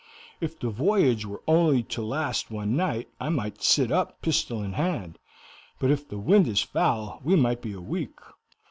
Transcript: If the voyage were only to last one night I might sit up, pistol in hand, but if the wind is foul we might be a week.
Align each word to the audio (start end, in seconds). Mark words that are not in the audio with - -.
If 0.39 0.59
the 0.59 0.71
voyage 0.71 1.27
were 1.27 1.43
only 1.47 1.83
to 1.93 2.01
last 2.01 2.49
one 2.49 2.75
night 2.75 3.09
I 3.19 3.29
might 3.29 3.61
sit 3.61 3.91
up, 3.91 4.19
pistol 4.23 4.63
in 4.63 4.73
hand, 4.73 5.19
but 5.77 5.91
if 5.91 6.09
the 6.09 6.17
wind 6.17 6.47
is 6.47 6.61
foul 6.63 7.21
we 7.23 7.35
might 7.35 7.61
be 7.61 7.73
a 7.73 7.81
week. 7.81 8.17